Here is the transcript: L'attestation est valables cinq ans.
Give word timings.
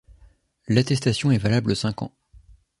L'attestation 0.67 1.29
est 1.29 1.37
valables 1.37 1.75
cinq 1.75 2.01
ans. 2.01 2.11